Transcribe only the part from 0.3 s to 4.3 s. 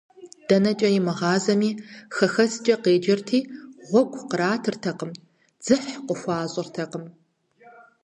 ДэнэкӀэ имыгъазэми, «хэхэскӀэ» къеджэрти, гъуэгу